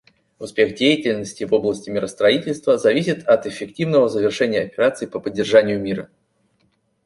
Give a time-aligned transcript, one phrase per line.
[0.39, 6.09] Успех деятельности в области миростроительства зависит от эффективного завершения операций по поддержанию мира.